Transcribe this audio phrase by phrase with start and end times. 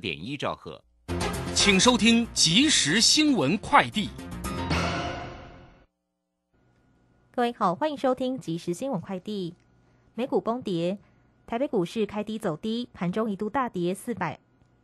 [0.00, 0.82] 点一兆赫，
[1.54, 4.08] 请收听即时新闻快递。
[7.30, 9.54] 各位好，欢迎收听即时新闻快递。
[10.14, 10.98] 美股崩跌，
[11.46, 14.38] 台北股市开低走低，盘中一度大跌四百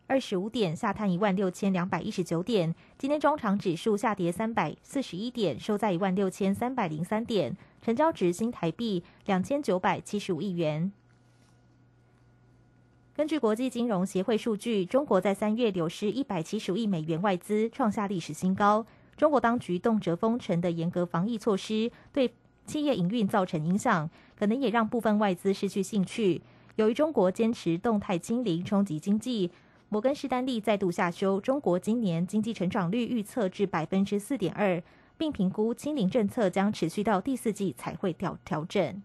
[0.07, 2.75] 二十五点，下探一万六千两百一十九点。
[2.97, 10.93] 今天中场指数下跌三百四十一点，收在一万六千三百零三点，成交值新台币两千九百七十五亿元。
[13.17, 18.85] 根据国际金融协会数据，中国在三月流失一百七十亿美元外资，创下历史新高。
[19.17, 22.31] 中国当局动辄封城的严格防疫措施，对
[22.67, 26.43] 企业营运造成影响，可能也让部分外资失去兴趣。
[26.75, 29.51] 由于中国坚持动态清零冲击经济，
[29.89, 34.83] 摩根士丹利再度下修中国今年经济成长率预测至百分之四点二，
[35.17, 39.03] 并评估清零政策将持续到第四季才会调调整。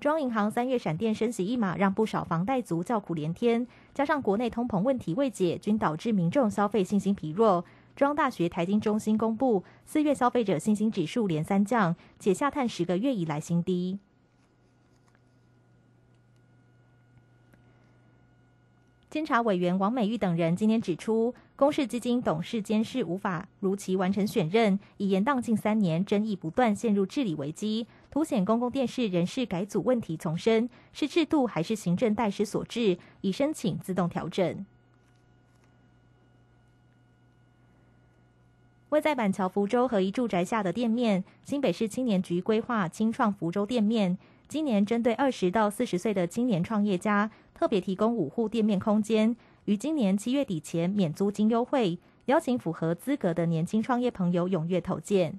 [0.00, 3.66] 中央银行三月闪电升息一码，让不少房贷族叫苦连天。
[3.92, 7.64] 加上国内通膨问题未解，均导致民众消费信心疲弱。
[7.96, 13.98] 中央大学财经中心公布，四月消费者信心指数连三降，且下探十个月以来新低。
[19.10, 32.98] 监察委员王美玉等人今天指出，公示基金董事监事无法如期完成选任，已延宕近三年，争议不断，陷入治理危机，凸显公共电视人事改组问题丛生，是制度还是行政代失所致？
[33.20, 34.64] 已申请自动调整。
[38.88, 44.16] 位在板桥福州合一住宅下的店面，新北市青年局规划清创福州店面，
[44.48, 47.30] 今年针对二十到四十岁的青年创业家。
[47.54, 55.38] 特别提供五户店面空间，于今年七月底前免租金优惠，邀请符合资格的年轻创业朋友踊跃投件。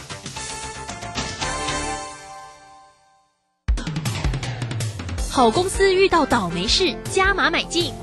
[5.33, 7.93] 好公司遇到倒霉事，加码买进。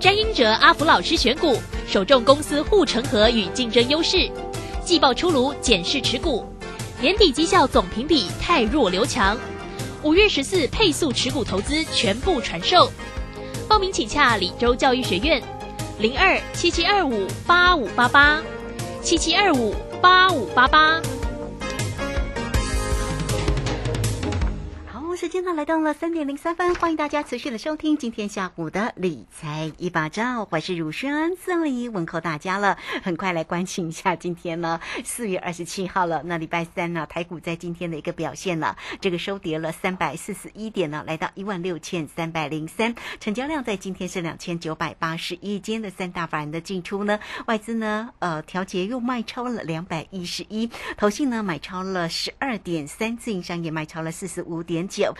[0.00, 1.54] 詹英哲、阿福老师选股，
[1.86, 4.30] 首重公司护城河与竞争优势。
[4.82, 6.42] 季报出炉，检视持股，
[6.98, 9.36] 年底绩效总评比太弱留强。
[10.02, 12.90] 五月十四配速持股投资全部传授，
[13.68, 15.42] 报名请洽李州教育学院，
[15.98, 18.40] 零二七七二五八五八八，
[19.02, 20.98] 七七二五八五八八。
[25.30, 32.76] 间呢来到了三点零三分，欢迎大家持续的收听今天下午的理财一把照，我是乳轩，这里问候大家了。
[33.04, 55.14] 很快来关心一下今天呢四月二十七号了，那礼拜三呢台股在今天的一个表现呢，这个收跌了三百四十一点呢，来到一万六千三百零三，成交量在今天是两千九百八十一，间的三大法人的进出呢，外资呢呃调节又卖超了两百一十一，投信呢买超了十二点三，自营商也卖超了四十五点九。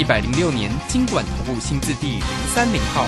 [0.00, 2.22] 一百零六年，金管投顾新字第零
[2.54, 3.04] 三零号。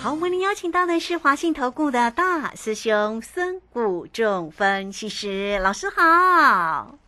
[0.00, 7.01] 好，为您邀请到的是华信投顾的大师兄孙谷仲分析师老师好。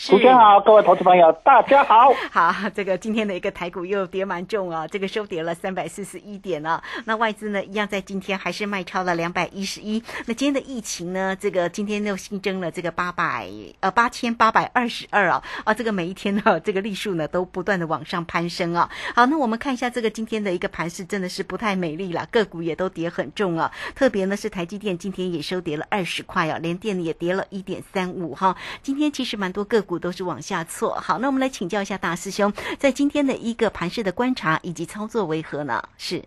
[0.00, 2.14] 是主持人好，各位投资朋友，大家好。
[2.32, 6.82] 好，这个今天的一个台股又跌蛮重啊，这个收跌了三百四十一点啊。
[7.04, 10.02] 那外资呢，一样在今天还是卖超了两百一十一。
[10.24, 13.46] 那今天的疫情呢，这个今天又新增了这个八百
[13.80, 18.90] 呃八千八百二十二啊啊，这个每一天呢， 这个例数呢都不断的往上攀升啊。
[19.14, 23.70] 好，那我们看一下这个今天的一个盘势，真的是不太美丽了，个股也都跌很重啊。
[23.94, 28.56] 特别呢是台积电今天也收跌了二十块啊，连电也跌了一点三五哈。
[28.82, 30.90] 今天其实蛮多个股都是往下挫。
[30.90, 35.82] 好，那我们来请教一下大师兄，在今天的一个盘势的观察以及操作为何呢？
[35.96, 36.22] 是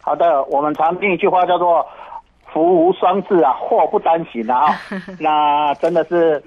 [0.00, 1.84] 好的，我们常听一句话叫做
[2.52, 4.80] “福无双至啊，祸不单行”啊。
[5.18, 6.42] 那真的是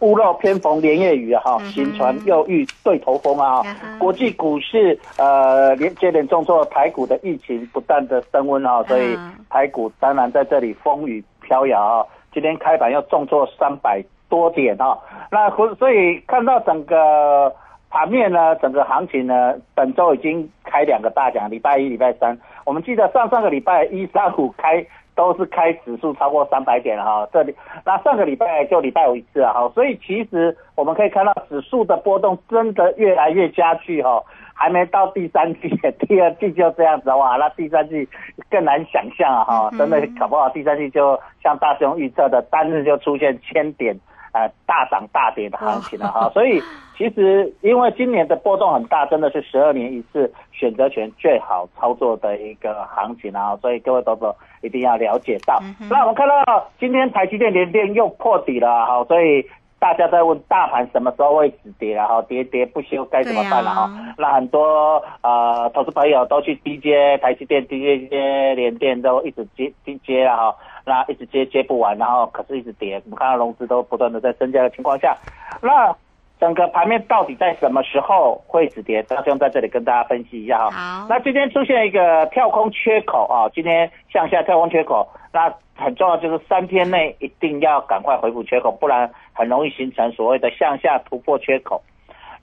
[0.00, 1.42] 屋漏偏逢连夜雨啊！
[1.42, 3.62] 哈，新船又遇对头风啊！
[3.98, 9.18] 国际股市呃连接连重挫，台股的疫情不断的升温啊，所以
[9.48, 12.06] 台股当然在这里风雨飘摇啊。
[12.32, 14.00] 今天开盘又重挫三百
[14.30, 14.96] 多点啊，
[15.30, 17.54] 那所以看到整个
[17.90, 27.54] 盘面呢，整个行情呢，本周已经开两个大奖，礼拜一、礼拜三，我们记得上上个礼拜一、三、五开都是开指数超过三百点了哈，这里
[27.84, 34.22] 那上个礼拜就礼拜五一次啊，哈，所以其实我们可以看到指数的波动真的越来越加剧哈。
[34.52, 35.70] 还没到第三季，
[36.06, 38.06] 第二季就这样子哇，那第三季
[38.50, 43.98] 更难想象啊哈，真的搞不好第三季就像大雄预测的，单日就出现千点
[44.32, 46.60] 呃大涨大跌的行情了哈，所以
[46.96, 54.24] 其实因为今年的波动很大，真的是十二年一次选择权最好操作的一个行情啊，所以各位投资
[54.62, 55.60] 一定要了解到。
[55.90, 59.46] 那我们看到今天台积电连电又破底了哈，所以。
[59.80, 63.90] 大家在问大盘什么时候会止跌然后跌跌不休该怎么办了哈？
[64.18, 70.54] 那很多呃投资朋友都去低接台积电、低接接联电都一直接低接了哈，
[70.90, 75.16] 那一直接接不完，然后可是一直跌，我们看到融资都不断的在增加的情况下，
[75.62, 75.94] 那
[76.40, 79.00] 整个盘面到底在什么时候会止跌？
[79.04, 80.70] 大兄在这里跟大家分析一下哈。
[80.70, 85.54] 好，那今天出现一个跳空缺口啊，今天向下跳空缺口，那。
[85.82, 91.80] 很重要就是三天内一定要赶快回补缺口，不然很容易形成所谓的向下突破缺口。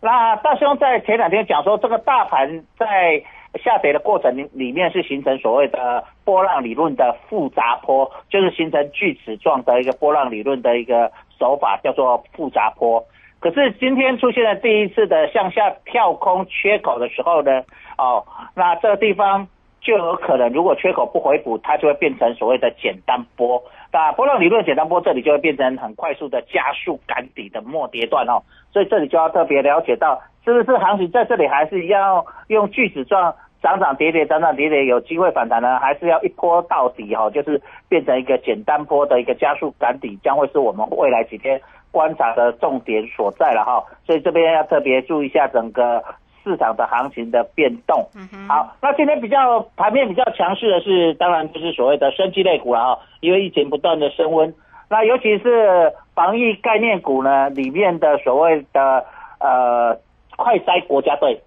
[0.01, 3.21] 那大兄在前两天讲说，这个大盘在
[3.63, 13.03] 下跌的过程里里面是形成所谓的波浪理论的复杂波，就是形成锯齿状的一个波浪理论的一个手法，叫做复杂波。
[13.39, 17.63] 可是今天出现了第一次的向下跳空缺口的时候呢，
[17.97, 19.47] 哦，那这个地方。
[19.87, 23.63] 就有可能，如果缺口不回补，它就会变成所谓的简单波。
[23.93, 28.43] 那波浪理论简单波，这里就会变成很快速的加速赶底的末跌段哦。
[28.73, 35.79] 所以这里就要特别了解到，是不是行情在这里还是要用锯子状涨涨跌跌、涨涨跌跌，有机会反弹呢？
[35.79, 37.29] 还是要一波到底哈？
[37.29, 41.61] 就是变成一个简单波的一个加速赶底，将会是我们未来几天
[41.91, 43.81] 观察的重点所在了哈。
[44.05, 46.03] 所以这边要特别注意一下整个。
[46.47, 48.07] 市场的行情的变动，
[48.47, 54.53] 好，那今天比较盘面比较强势的是，当然就是所谓的生机类股了啊，因为疫情不断的升温，
[54.89, 59.05] 那尤其是防疫概念股呢，里面的所谓的
[59.41, 59.97] 呃
[60.37, 61.41] 快筛国家队，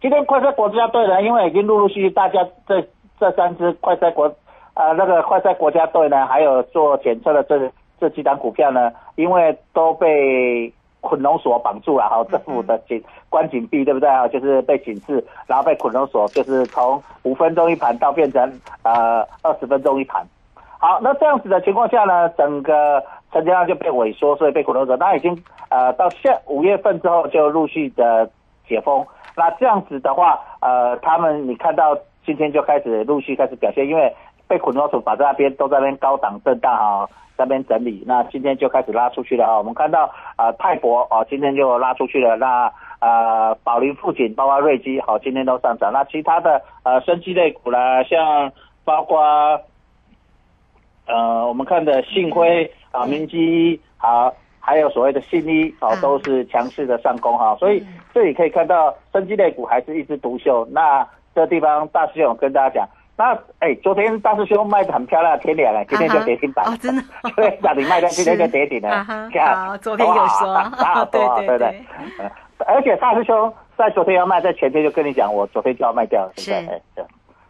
[0.00, 2.80] 今天快筛国家队呢，因为已经陆陆续续大家这
[3.18, 4.32] 这三支快筛国
[4.74, 10.72] 呃那个快筛国家队呢，还有做检测的这这几档股票呢，因为都被。
[11.06, 14.26] 捆龙锁绑住了，哈，政府的紧关紧闭，对不对啊？
[14.28, 20.26] 就是被警示，然后被捆龙锁，就是从五分钟一盘到变成呃二十分钟一盘。
[20.78, 24.96] 好，那这样子的情况下呢，整个成交量就被萎缩，所以被捆龙锁。
[24.96, 25.36] 那已经
[25.70, 28.28] 呃到下五月份之后就陆续的
[28.68, 29.04] 解封。
[29.36, 34.14] 那这样子的话，呃，他们你看到今天就开始陆续开始表现，因为
[34.48, 39.58] 被捆绑手法在那边，都在那边高档震荡啊，那边整理，那今天就开始拉出去了啊！
[39.58, 42.36] 我们看到啊，泰博啊，今天就拉出去了。
[42.36, 45.92] 那呃，宝林富锦，包括瑞基，好，今天都上涨。
[45.92, 48.50] 那其他的呃，生机类股啦，像
[48.84, 49.20] 包括
[51.06, 57.56] 呃，我们看的信辉啊、明基好，还有所谓的信一，好，都是强势的上攻哈。
[57.58, 57.84] 所以
[58.14, 60.64] 这里可以看到，生机类股还是一枝独秀。
[60.70, 62.88] 那这地方大师兄跟大家讲。
[63.18, 66.66] 那哎，昨天大师兄卖的很漂亮，天亮了，今天就跌停板。
[66.66, 67.02] 哦，真的。
[67.34, 69.02] 昨天，涨停卖的， 今天就跌停了。
[69.54, 70.54] 好，昨天有说。
[70.78, 71.82] 大多，对对对。
[72.66, 76.32] 而且大师兄在昨天要卖，在前天就跟你讲，我昨天就要卖掉了。
[76.36, 76.52] 是。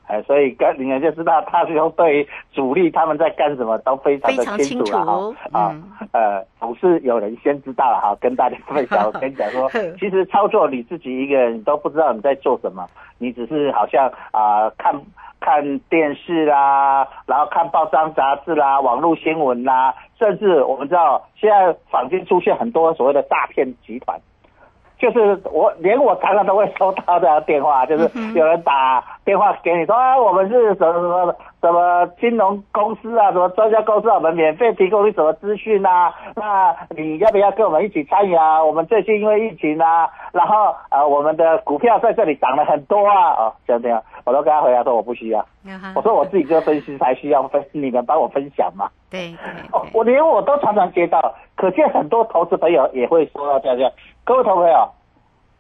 [0.07, 5.35] 哎，所以跟你们就知道，大师兄对主力他们在干什么都非常的清楚了哈。
[5.51, 5.75] 啊，
[6.13, 9.05] 呃，总是有人先知道了哈，跟大家分享。
[9.05, 9.69] 我跟你讲说，
[9.99, 12.87] 其实操作你自己一个人都不知道你在做什么，
[13.19, 14.95] 你只是好像啊看。
[15.47, 24.21] 看电视啦，然后看报章杂志啦，网络新闻啦，甚至我们知道现在坊间出现很多所谓的诈骗集团。
[24.99, 36.15] 就是我连我常常都会收到这样电话，就是有人打电话给你说啊，我们是什么什么什么金融公司啊，什么专家公司，我们免费提供你什么资讯啊？
[36.35, 38.63] 那你要不要跟我们一起参与啊？
[38.63, 45.45] 我们最近因为疫情啊，然后呃我们的股票在这里涨了很多啊，哦这样这样，我都跟他回答说我不需要，
[45.95, 48.89] 我说我自己就分析才需要分，你们帮我分享嘛。
[49.11, 53.91] 对对哦，我连我都常常接到，可见很多投资朋友也会说到这样。
[54.25, 54.89] 各位投资朋友，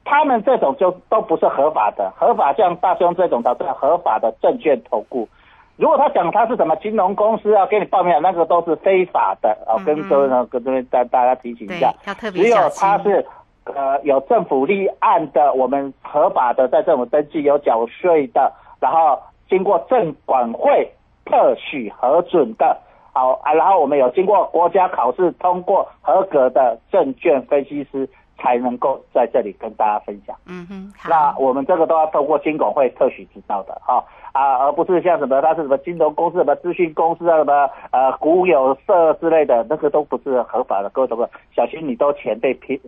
[0.04, 5.28] 他们这种就都不是合法的，合法像大兄这种的是合法的证券投顾。
[5.76, 9.76] 如果他讲他是什么金融公司啊，给你报名，那个都是非法的啊。
[9.84, 11.92] 跟各位呢，跟这边大大家提醒一下，
[12.32, 13.26] 只有他是
[13.64, 19.18] 呃有政府立案的，我们合法的在政府登记有缴税的，然后
[19.50, 20.90] 经过证管会
[21.26, 22.78] 特许核准的，
[23.16, 28.06] 好啊，然后我们有经过国家考试通过合格的证券分析师，
[28.37, 30.37] 才能够在这里跟大家分享。
[30.46, 40.90] 嗯哼，那，我们这个都要透过金管会特许知道的哈啊，而不是像什么它是什么金融公司、什么资讯公司啊、什么呃股有社之类的，那个都不是合法的。
[40.90, 42.78] 各位同学，小心你都钱被骗，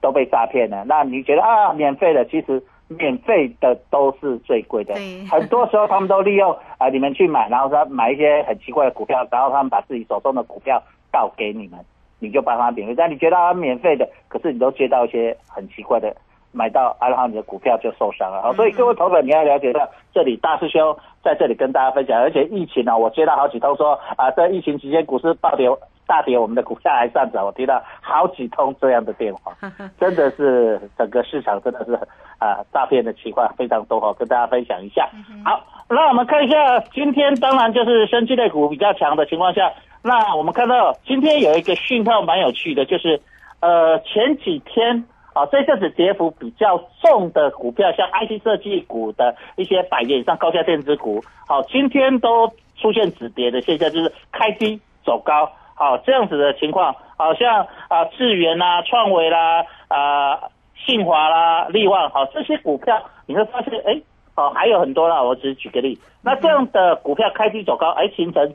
[0.00, 0.84] 都被诈骗了。
[0.84, 2.62] 那你觉得啊免费的，其实
[2.98, 5.24] 免费的都是最贵的对。
[5.30, 11.78] 很多时候他们都利用啊、你们去买，然后他买一些很奇怪的股票，然后他们把自己手中的股票倒给你们，
[12.18, 12.94] 你就帮他免费。
[12.96, 16.14] 但你觉得他免费的，可是你都接到一些很奇怪的。
[16.54, 18.42] 买到啊，然后你的股票就受伤了。
[18.42, 20.94] 好，所以各位投粉，你要了解到，这里大师兄
[21.24, 25.66] 在这里跟大家分享，而且疫情呢、我接到好几通说啊，在疫情期间股市暴跌
[26.12, 29.56] 大跌，我们的股价还上涨，我听到好几通这样的电话，
[29.98, 31.94] 真的是整个市场真的是
[32.38, 35.08] 啊诈骗的情况非常多哈，跟大家分享一下。
[35.42, 43.18] 好，那我们看一下今天，当然就是生技类股比较强的情况下，那我们看到今天有一个讯号蛮有趣的，就是
[43.60, 45.06] 呃前几天。
[45.34, 55.50] 啊，这阵子跌幅比较重的股票，像 IC 设计股的一些百元以上高价电子股，好，今天都出现止跌的现象，就是开低走高，
[55.82, 60.38] 好，这样子的情况，好像啊智源啦、创维啦、啊
[60.86, 64.00] 信华啦、力旺，好这些股票，你会发现，哎，
[64.36, 68.54] 哦还有很多啦，我只是举个例，那这样的股票开低走高，哎形成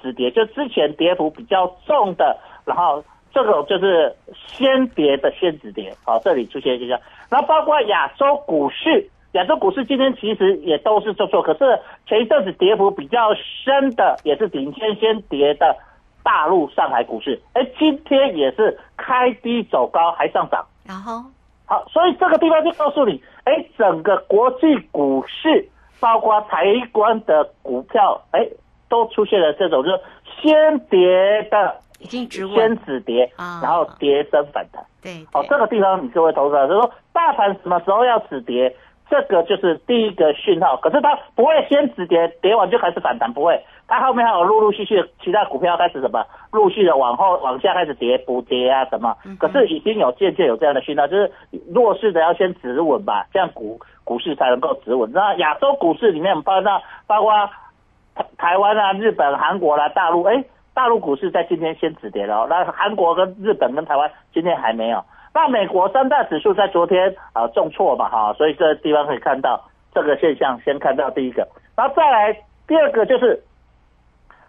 [0.00, 3.04] 止跌，就之前跌幅比较重的，然后。
[3.34, 6.96] 这个就是先跌的先止跌，好，这里出现现象。
[7.28, 15.76] 然后包括亚洲股市，亚洲股市今天其实也都是做错，可是前一阵子跌幅比较深的，也是顶先先跌的
[16.24, 20.66] 大陆上海股市，哎，今天也是开低走高，还上涨。
[20.84, 21.22] 然后
[21.66, 25.68] 好，所以这个地方就告诉你，哎，整个国际股市，
[26.00, 26.64] 包括台
[26.94, 28.48] 湾的股票，哎，
[28.88, 30.00] 都出现了这种就是
[30.42, 31.76] 先跌的。
[32.00, 34.84] 已经止稳先止跌，啊然后跌升反弹。
[35.00, 38.76] 对，哦，对这个地方你各位投资者就说，大盘什么时候要止跌，
[39.08, 40.76] 这个就是第一个讯号。
[40.76, 43.60] 可是它不会先止跌，跌完就开始反弹，不会。
[43.86, 49.14] 它后面还有陆陆续续其他股票开始什么，陆续的往后往下开始跌补跌啊什么。
[49.38, 51.30] 可是已经有渐渐有这样的讯号，就是
[51.72, 55.10] 弱势的要先止稳吧，这样股股市才能够止稳。
[55.12, 57.32] 那亚洲股市里面，包括包括
[58.14, 60.44] 台台湾啊、日本、韩国啦、大陆，哎。
[60.76, 64.98] 大陆股市在今天先止跌了、哦，那韩国跟日本跟台湾今天还没有。
[65.34, 69.62] 那美国三大指数在昨天啊、呃重挫嘛哈，所以这个地方可以看到
[69.92, 72.32] 这个现象，先看到第一个，然后再来
[72.66, 73.42] 第二个就是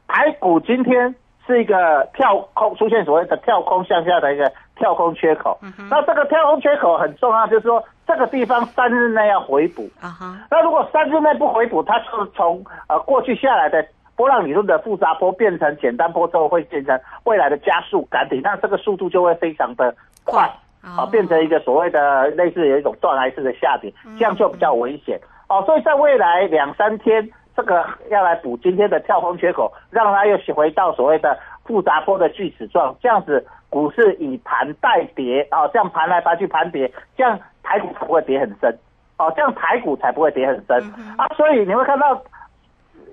[0.07, 1.13] 台股今天
[1.47, 9.89] 是一个跳空出现所谓的跳空向下的一个跳空缺口，那这个跳空缺口很重要，就是说这个地方三日内要回补。
[9.99, 13.83] 啊哈，那如果三日内不回补，它就是从呃过去下来的
[14.15, 20.49] 波浪理论的复杂波变成简单波之后，会变成未来的加速赶底，那这个速度就会非常的快，
[20.85, 25.19] 啊、哦变成一个所谓的类似有一种断崖式的下跌，这样就比较危险。
[25.49, 38.77] 哦，所以在未来两三天，这个要来补今天的跳空缺口，让它又回到所谓的复杂波的锯齿状，这样子股市以盘代跌，哦，这样盘来盘去盘跌，这样台股才不会跌很深，
[39.17, 40.77] 哦，这样台股才不会跌很深、
[41.17, 42.21] 啊，所以你会看到。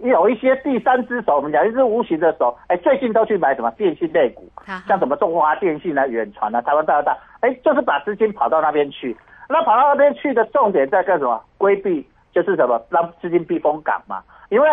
[0.02, 4.51] 有一些第三只手，我们讲一只无形的手，哎，最近都去买什么电信类股，啊
[4.86, 9.16] 像什么中华电信啊、远传啊、台湾大哥大，哎，就是把资金跑到那边去。
[9.48, 11.42] 那跑到那边去的重点在干什么？
[11.58, 12.80] 规避就是什么？
[12.90, 14.22] 让资金避风港嘛。
[14.48, 14.68] 因为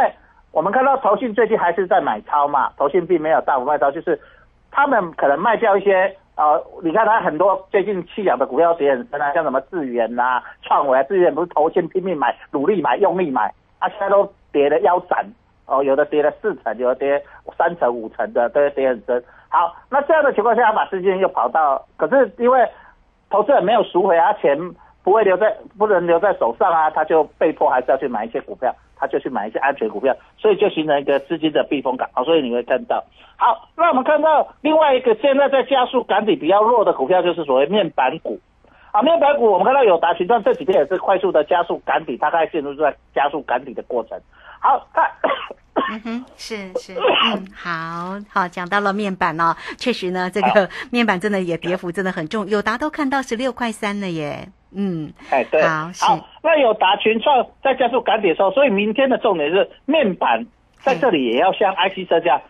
[0.52, 4.20] 我们看到投信最近还是在买超嘛，投信并没有大幅卖超，就是
[4.72, 6.16] 他们可能卖掉一些。
[6.36, 15.26] 呃，你看他很多最近弃养的股票跌很深啊，像什么智源呐、创维啊，智源不是投信拼命买、努力买、用力买，啊，现在都跌的腰斩
[15.66, 17.22] 哦，有的跌了四成，有的跌
[17.58, 19.22] 三成五成的，都跌很深。
[19.50, 22.68] 好，那这样的情况下，把资金又跑到，可是因为
[23.32, 24.56] 投资人没有赎回啊，钱
[25.04, 32.24] 不会留在，不能留在手上啊，他就被迫还是要去买一些股票，他就去买一些安全股票，所以就形成一个资金的避风港好。
[32.24, 33.04] 所以你会看到，
[33.38, 38.40] 好，那我们看到另外一个现在在加速赶底比较弱的股票，就是所谓面板股。
[38.92, 44.20] 啊，面板股我们看到有达群创这几天也是快速的加速赶底，大概进入在加速赶底的过程。
[44.60, 45.06] 好，看。
[45.90, 46.94] 嗯哼，是是，
[47.34, 55.92] 嗯，好好讲到了面板哦，确实呢，这个面板真的也跌幅真的很重，友达都看到十六块三了耶，嗯，哎对，好
[56.44, 60.46] 那有达群创在加速赶底的时候，所以明天的重点是面板
[60.82, 62.42] 在这里也要像 IC 这样，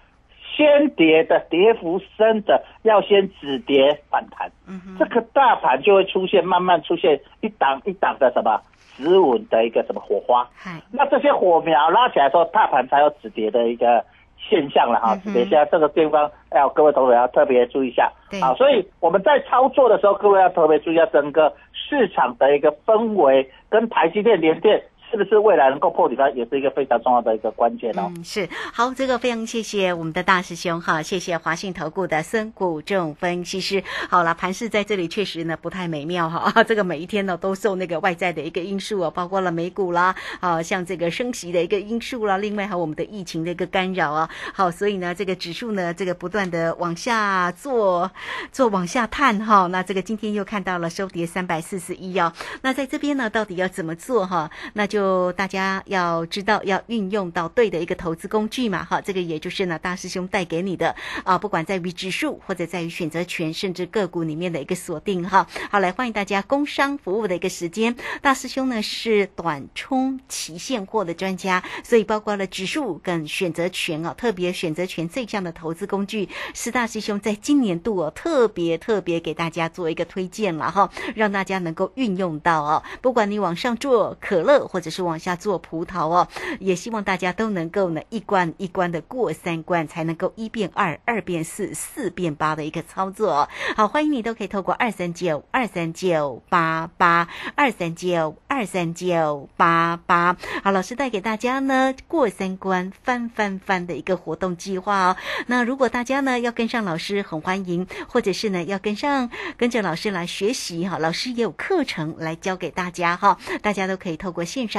[0.55, 8.61] 先跌的跌幅深的要先止跌反弹，嗯哼，这个大盘就会出现慢慢出现一档一档的什么
[8.99, 10.45] 止稳的一个什么火花，
[10.91, 14.03] 那这些火苗拉起来之后，大盘才有止跌的一个
[14.37, 15.15] 现象了哈。
[15.23, 18.53] 止跌现在这个地方哎各位同学要特别注意一下对啊。
[18.55, 28.11] 所以我们在操作的时候，各位要特别注意一下整个市场的一个氛围，跟台积电、联电是不是未来能够破底它也是一个非常重要的一个关键哦。
[28.23, 33.83] 是好，这个非常谢谢我们的大师兄哈，谢谢华信投顾的孙谷正分析师。
[34.09, 48.11] 好了，盘势在这里确实呢不太美妙哈， 这个每一天呢都受那个外在的一个因素啊，包括了美股啦，啊，像这个升息的一个因素啦，另外还有我们的疫情的一个干扰啊，好，所以呢这个指数呢这个不断的往下做
[48.51, 54.51] 做往下探哈，那这个今天又看到了收跌三百四十一哦，那在这边呢到底要怎么做哈？
[54.73, 65.47] 那就就大家要知道要运用到对的一个投资工具嘛哈，这个也就是呢大师兄带给你的啊，不管在于指数或者在于选择权，甚至个股里面的一个锁定哈。
[65.71, 86.27] 好，来欢迎大家工商服务的一个时间，大师兄呢是短冲期现货的专家，所以包括了指数跟选择权啊，特别选择权这项的投资工具，是大师兄在今年度哦特别特别给大家做一个推荐了哈，让大家能够运用到哦，不管你往上做可乐或者是往下做葡萄哦，
[86.59, 93.49] 也希望大家都能够呢一关一关的过三关，才能够一变二，二变四，四变八的一个操作。
[93.75, 100.37] 好，欢迎你都可以透过二三九二三九八八二三九二三九八八。
[100.63, 105.17] 好，老师带给大家呢过三关翻翻翻的一个活动计划哦。
[105.47, 114.78] 那如果大家呢要跟上老师，很欢迎，或者是呢要跟上跟着老师来学习哈，老师也有课程来教给大家哈，大家都可以透过线上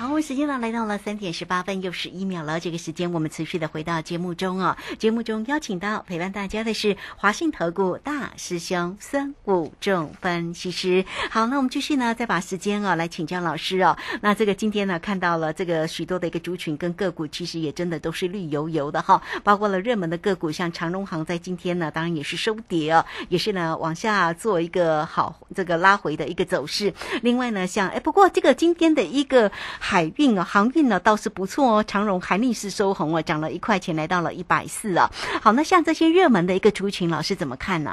[0.00, 2.58] 好，时间呢来到了三点十八分又十一秒了。
[2.58, 4.74] 这个时间我们持续的回到节目中哦。
[4.98, 11.04] 节目中邀请到陪伴大家的是华信投顾大师兄孙武仲分析师。
[11.30, 13.98] 好，那我们继续呢，再把时间啊来请教老师哦。
[14.22, 19.20] 那这个今天呢看到了这个许多的一个族群跟个股，其实也真的都是绿油油的哈。
[19.44, 26.94] 包括了热门的个股，像长荣行在今天呢，当然也是收跌哦，也是呢往下做一个好这个拉回的一个走势。
[27.20, 29.52] 另外呢，像哎，不过这个今天的一个
[29.90, 35.10] 海运啊，航运呢倒是不错哦，长荣海逆势收红哦，涨了一块钱，来到了一百四啊。
[35.42, 37.90] 好，那像这些热门的一个族群，老师怎么看呢？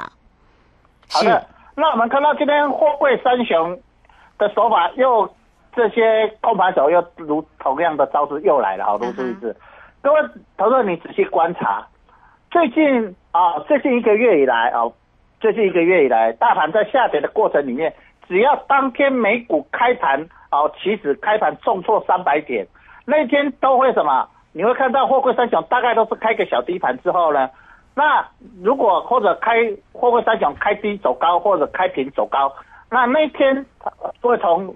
[1.10, 3.76] 好的，那我们看到今天货柜三雄
[4.38, 5.28] 的手法又
[5.74, 9.56] 这些控盘手又如同样的招式又来了，好，如出一次。
[10.00, 10.20] 各位
[10.56, 11.84] 投资者，你仔细观察，
[12.52, 14.86] 最近啊，最近一个月以来啊，
[15.40, 17.92] 最近一个月以来，大盘在下跌的过程里面，
[18.28, 22.66] 只要当天美股开盘啊，期指开盘重挫三百点，
[23.04, 24.28] 那天都会什么？
[24.52, 27.50] 你会看到货柜三雄大概都是开个小低盘之后呢，
[27.94, 28.26] 那
[28.62, 29.52] 如果或者开
[29.92, 32.52] 货柜三雄开低走高，或者开平走高，
[32.90, 33.64] 那那一天
[34.22, 34.74] 会从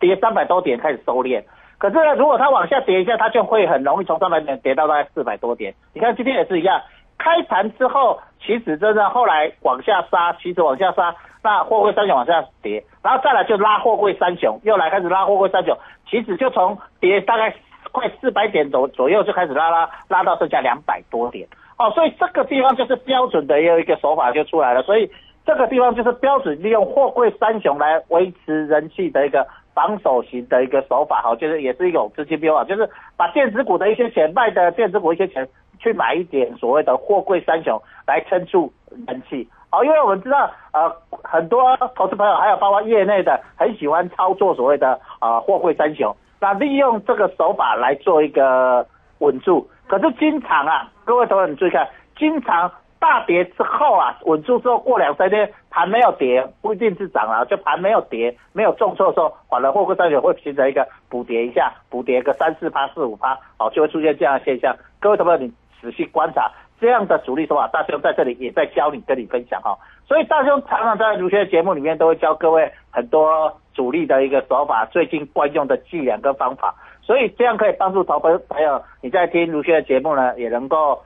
[0.00, 1.44] 跌三百多点开始收敛。
[1.78, 5.74] 可是呢，如果它往下跌一下，它就会很容易从三百点跌到大概四百多点。
[5.92, 6.80] 你看今天也是一样，
[7.22, 15.76] 开盘之后，其实真的后来往下杀，其实往下杀，那货柜三雄往下跌，然后再来就拉货柜三雄，又来开始拉货柜三雄，
[16.08, 17.54] 其实就从跌大概
[17.92, 21.46] 快四百点左左右就开始拉拉拉到剩下两百多点，
[21.78, 25.10] 哦，所以这个地方就是标准的有一个手法就出来了，所以
[25.44, 35.46] 这个地方就是标准利用货柜三雄来维持人气的一个防守型的一个手法，哈，就是也是一种资金标啊，就是把电子股的一些钱卖的电子股一些钱
[35.80, 38.72] 去买一点所谓的货柜三雄来撑住
[39.08, 39.48] 人气。
[39.70, 48.84] 好，因为我们知道，呃，很多投资朋友还有包括业内的，很喜欢操作所谓的啊货柜三雄，那利用这个手法来做一个
[49.18, 49.68] 稳住。
[49.86, 51.88] 可是经常啊，各位投资你注意看，
[52.18, 64.76] 经常大跌之后啊，稳住之后过两三天盘没有跌，不一定是涨了，就盘没有跌，没有重挫的时候，反而货柜三雄会形成一个补跌一下，补跌个三四趴、四五趴，哦，就会出现这样的现象。
[64.98, 66.50] 各位投资你仔细观察。
[66.80, 69.76] 这样的主力手法，大兄在这里也在教你，跟你分享哈。
[70.08, 76.74] 所以大兄常常在儒学节目里面都会教各位很多主力的一个手法，最近惯用的伎俩跟方法。
[77.02, 81.02] 所以这样可以帮助投资朋友，你在听儒学的节目呢，也能够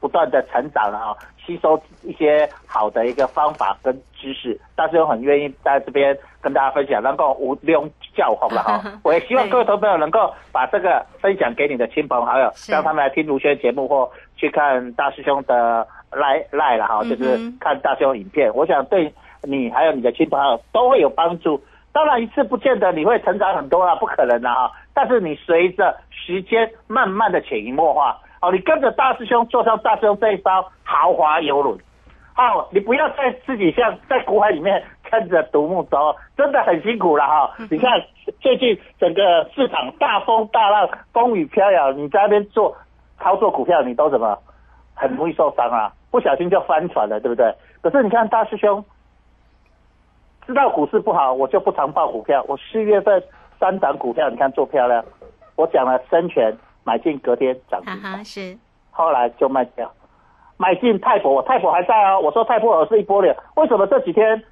[0.00, 4.58] 不断的成长了啊，吸收一些好的一个方法跟知识。
[4.74, 8.82] 但是又很愿意在这边跟大家分享，能够无用教化了哈。
[9.04, 14.10] 我也希望各位投朋友能够把这个分享给你的亲朋好友，让他们来听儒学节目或。
[14.34, 21.62] 去看大师兄的赖赖了哈，就是看大师兄影片，我想对你还有你的亲朋好友都会有帮助。
[21.92, 24.68] 当然一次不见得你会成长很多啊，不可能的哈。
[24.92, 30.50] 但是你随着时间慢慢的潜移默化，哦，你跟着大师兄坐上大师兄这一艘
[30.84, 31.78] 豪华游轮，
[32.36, 37.50] 哦，你不要再自己像在股海里面撑着独木舟，真的很辛苦了哈。
[37.70, 37.90] 你看
[38.40, 42.76] 最近整个市场大风大浪，风雨飘摇，你在那边做。
[43.20, 44.36] 操作股票你都怎么
[44.96, 45.92] 很容易受伤啊？
[46.10, 47.54] 不小心就翻船了，对不对？
[47.80, 48.84] 可是你看大师兄
[50.44, 52.44] 知道股市不好，我就不常报股票。
[52.48, 53.22] 我四月份
[53.60, 55.04] 三档股票，你看做漂亮。
[55.54, 56.52] 我讲了深全
[56.84, 58.58] 买进，隔天涨停，是
[58.90, 59.90] 后来就卖掉。
[60.56, 62.18] 买进泰博，泰博还在啊。
[62.18, 64.42] 我说泰博尔是一波流，为什么这几天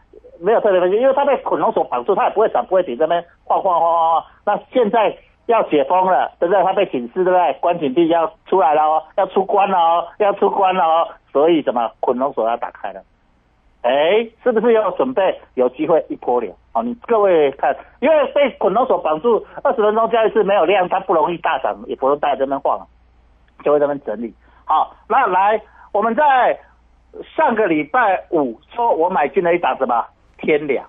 [0.40, 0.96] 没有特别分析？
[0.96, 4.24] 因为它被捆龙锁绑住，它也不会涨不会跌，这边晃晃晃晃。
[4.44, 5.16] 那现在。
[5.46, 6.62] 要解封了，对不对？
[6.62, 7.52] 它被警示，对不对？
[7.54, 11.08] 关紧闭要出来了哦，要出关了哦，要出关了哦。
[11.32, 13.02] 所以怎么捆龙锁要打开了？
[13.82, 16.54] 哎，是不是要准备有机会一波流？
[16.74, 22.86] 哦，你各位看，因为被捆龙锁绑住二十分钟交易是没有量，它不容易大涨，也不用带这边晃，
[23.64, 24.34] 就会这边整理。
[24.64, 25.60] 好，那来，
[25.92, 26.58] 我们在
[27.36, 30.04] 上个礼拜五说，我买进了一档什么
[30.38, 30.86] 天良。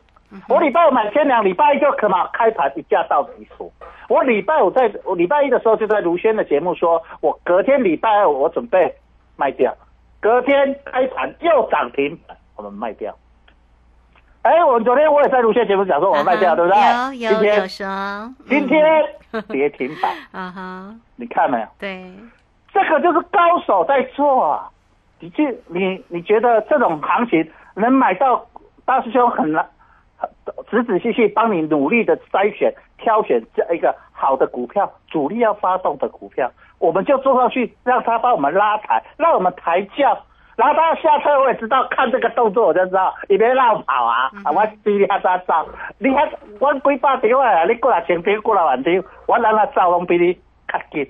[0.47, 3.69] 我礼拜五买千两，礼拜一就可嘛开盘一价到底说。
[4.07, 8.93] 我礼拜五在我礼拜一的时候就在卢轩的节目说，我隔天礼拜二我准备
[9.35, 9.73] 卖掉，
[10.21, 12.17] 隔天开盘又涨停，
[12.61, 13.15] 我们卖掉。
[14.43, 17.17] 哎，我昨天我也在卢轩节目讲说我们卖掉，对不对？
[17.19, 18.81] 有有有说，今天
[19.49, 20.11] 跌停板。
[20.31, 21.67] 啊哈，你看没有？
[21.79, 22.11] 对，
[22.73, 24.69] 这个就是高手在做啊。
[25.19, 28.45] 你去你你觉得这种行情能买到
[28.85, 29.67] 大师兄很难？
[30.69, 40.17] 仔仔细细帮你努力的筛选、挑选这一个好的股票，主力要发动的股票，我们就坐上去，让他帮我们拉抬，让我们抬轿，
[40.55, 44.29] 然后他下车，我也知道，看这个动作我就知道，你别绕跑啊！
[44.43, 50.33] 啊，我比你还早走，你还我几百条啊，你过来前条，过来晚条，我让他走拢比你
[50.67, 51.09] 较紧。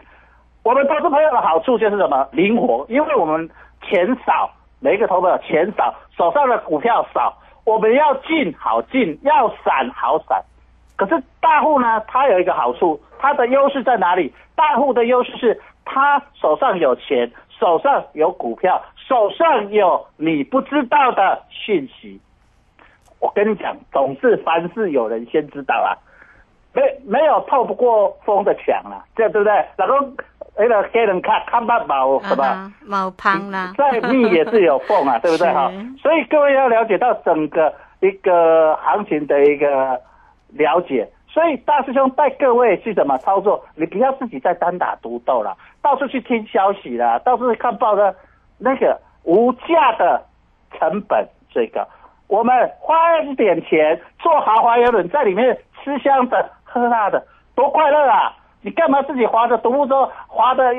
[0.63, 2.27] 我们投资朋友的好处就是什么？
[2.31, 3.49] 灵活，因为我们
[3.81, 4.49] 钱少，
[4.79, 7.35] 每一个投资者钱少，手上的股票少。
[7.63, 10.41] 我们要进好进，要闪好闪。
[10.95, 11.99] 可是大户呢？
[12.07, 14.33] 他有一个好处，他的优势在哪里？
[14.55, 22.19] 大户的优势是他手上有钱，手上有股票，手上有你不知道的讯息。
[23.19, 25.93] 我跟你讲，总是凡事有人先知道啊，
[26.73, 29.65] 没没有透不过风的墙啊，这对不对？
[29.77, 30.13] 老公。
[30.57, 32.73] 那个黑人看看不饱什么？
[32.85, 35.71] 毛胖啦，再密也是有缝啊， 对不对哈？
[36.01, 39.99] 所以各位要了解到整个一个行情的一个
[40.49, 41.09] 了解。
[41.33, 43.63] 所以大师兄带各位去怎么操作？
[43.75, 48.13] 你不要自己在单打独斗了，到处去听消息啦，到处看报的，
[48.57, 50.21] 那个无价的
[50.77, 51.87] 成本最高。
[52.27, 58.33] 我们花一点钱坐豪华游轮，在里面吃香的喝辣的，多快乐啊！
[58.61, 60.73] 你干嘛自己划着独木舟划的，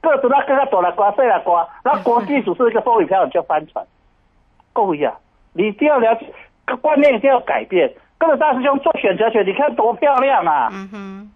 [0.00, 3.84] 各种那跟他躲了刮，碎了刮，那国际组是一个风雨飘就翻船，
[4.72, 5.14] 够呀！
[5.52, 6.26] 你一定要了解，
[6.80, 7.92] 观念一定要改变。
[8.18, 10.68] 跟着大师兄做选择权，你看多漂亮啊！
[10.72, 11.30] 嗯哼，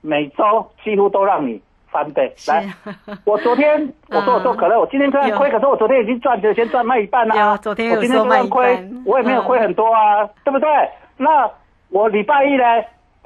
[0.00, 1.60] 每周几乎都让你
[1.90, 2.32] 翻倍。
[2.48, 2.64] 来，
[3.24, 7.56] 我昨天我说我做可乐，我今天虽然亏，可是我昨天已经赚钱，先赚卖一半啦。
[7.58, 10.68] 昨天我今天虽然亏，我也没有亏很多啊，对不对？
[11.16, 11.48] 那
[11.90, 12.64] 我礼拜一呢？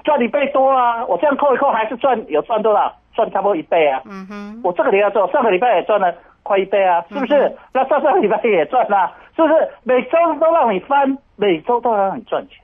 [0.04, 1.04] 赚一倍多啊！
[1.06, 2.94] 我这样扣一扣，还是赚有赚多少？
[3.14, 4.00] 赚差不多一倍啊！
[4.06, 7.52] 嗯哼，我这个礼拜做，上个礼拜也赚了快一倍啊，是不是？
[7.74, 9.54] 那上上个礼拜也赚了，是不是？
[9.82, 12.58] 每周都让你翻，每周都让你赚钱。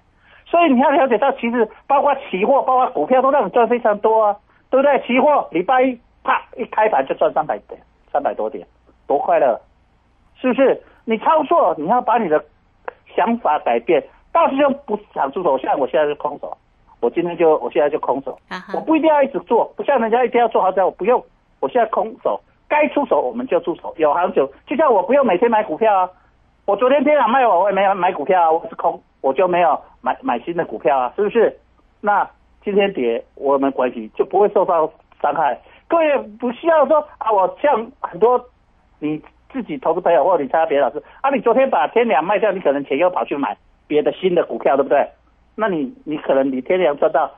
[0.54, 4.36] 所以你要了解到，其实包括期货、包括股票都让你赚非常多啊，
[4.70, 5.00] 对不对？
[5.04, 7.80] 期货礼拜一啪一开盘就赚三百点，
[8.12, 8.64] 三百多点，
[9.08, 9.60] 多快乐，
[10.36, 10.80] 是不是？
[11.06, 12.40] 你操作你要把你的
[13.16, 14.00] 想法改变。
[14.30, 16.56] 大师兄不想出手，像我现在是空手，
[17.00, 18.38] 我今天就我现在就空手，
[18.76, 21.20] 我不一定要一直做，不像人家一定要做好在我不用，
[21.58, 26.08] 我现在空手，该出手我们就出手，有行情，就像我不用每天买股票啊，
[26.66, 31.54] 我昨天天场卖完我也没有买股票啊，我是空，我就没有买买新的股票啊，是不是？
[32.00, 32.26] 那
[32.62, 35.60] 今天跌，我们关系就不会受到伤害。
[35.86, 38.42] 各位不需要说啊，我像很多
[38.98, 39.22] 你
[39.52, 43.54] 自己投资朋友或者你参加别的老师啊，你昨天把天良卖掉，你可能钱又跑去买
[43.86, 45.06] 别的新的股票，对不对？
[45.54, 47.30] 那你你可能你天良赚到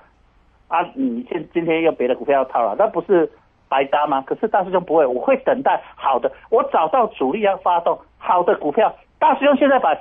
[0.68, 3.28] 啊，你现今天又别的股票要套了，那不是
[3.68, 4.22] 白搭吗？
[4.24, 8.94] 可是大师兄不会，我会等待好的，我找到主力要发动好的股票。
[9.26, 9.92] 大师兄现在把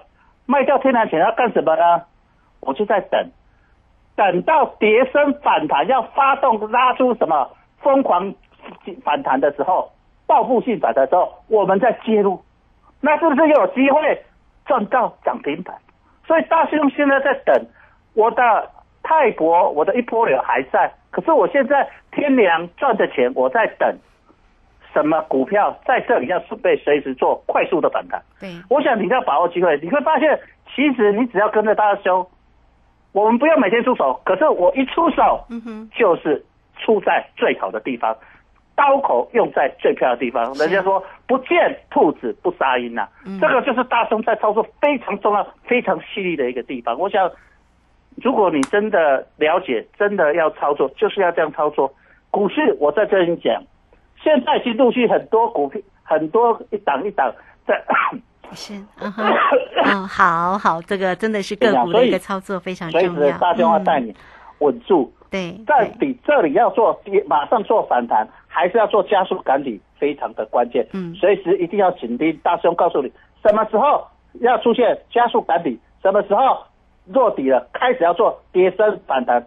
[0.45, 2.03] 卖掉天良钱要干什么呢？
[2.59, 3.27] 我就在等，
[4.15, 8.31] 等到跌升反弹要发动拉出什么疯狂
[9.03, 9.91] 反弹的时候，
[10.27, 12.39] 报复性反弹的时候，我们再介入，
[13.01, 14.23] 那是不是又有机会
[14.67, 15.75] 赚到涨停板？
[16.27, 17.65] 所以大师兄现在在等
[18.13, 18.69] 我的
[19.01, 23.97] 泰国，我的一波流还在，可是我现在天良赚的钱，我在等
[24.95, 28.19] 什么股票在这里要准备随时做快速的反弹。
[28.39, 30.39] 对，我想你要把握机会，你会发现，
[30.73, 32.25] 其实你只要跟着大师兄，
[33.11, 36.43] 我们不要每天出手，可是我一出手，嗯哼，就是
[36.79, 38.15] 出在最好的地方，
[38.73, 40.53] 刀口用在最漂亮的地方。
[40.53, 46.97] 人家说不见兔子不撒鹰呐、嗯这个就是大兄在操作非常重要、非常犀利的一个地方。
[46.97, 47.29] 我想，
[48.23, 51.93] 如果你真的了解，真的要操作，就是要这样操作。
[52.31, 53.63] 股市我在这里讲，
[54.25, 57.31] 现在已经陆续很多股票，很多一档一档
[57.67, 57.79] 在。
[58.53, 59.23] 是，嗯哼，
[59.85, 63.13] 嗯，好好，这个真的是个股的一个操作非常重要。
[63.13, 64.15] 所以，大兄要带嗯你
[64.59, 65.13] 稳住。
[65.29, 70.87] 对，在对底这里要做跌马上做反弹，还是要做加速赶底，非常的关键。
[70.93, 72.35] 嗯随时一定要紧盯。
[72.43, 73.11] 大师兄告诉你，
[73.43, 74.07] 什么时候
[74.41, 76.63] 要出现加速赶底，什么时候
[77.05, 79.45] 落底了，开始要做跌升反弹。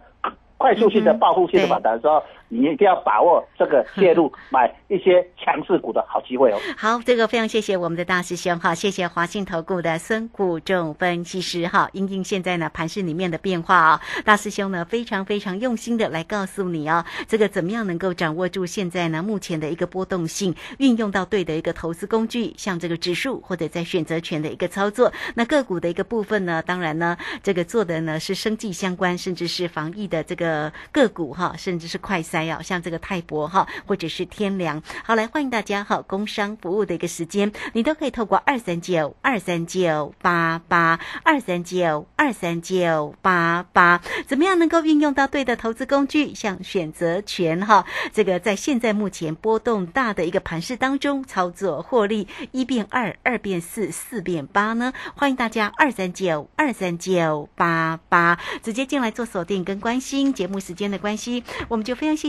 [0.57, 6.59] 快速性的报复性的反弹的时候，你一定要把握这个介入 买一些强势股的好机会哦。
[6.75, 11.89] 好，这个非常谢谢我们的大师兄哈，谢谢华信投顾的孙谷仲分析师哈。
[11.93, 25.11] 因应现在呢盘市里面的变化啊，大师兄呢非常非常用心的来告诉你哦，这个怎么样能够掌握住现在呢目前的一个波动性，运用到对的一个投资工具，像这个指数或者在选择权的一个操作。
[25.35, 34.81] 那个股的一个部分呢，当然呢这个做的呢是生计相关，甚至是防疫的这个个股哈，甚至是快还有，像这个泰博哈，或者是天良。
[35.03, 54.93] 好，来欢迎大家哈，工商服务的一个时间，你都可以透过二三九二三九八八二三九二三九八八，怎么样能够运用到对的投资工具，像选择权哈，这个在现在目前波动大的一个盘势当中操作获利，一变二，二变四，四变八呢？
[55.13, 60.33] 欢迎大家二三九二三九八八直接进来做锁定跟关心。
[60.33, 62.28] 节目时间的关系，我们就非常谢